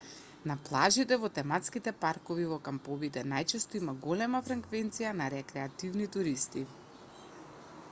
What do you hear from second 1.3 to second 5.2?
тематските паркови и во камповите најчесто има голема фреквенција